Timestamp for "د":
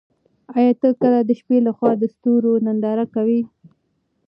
1.23-1.29, 1.97-2.03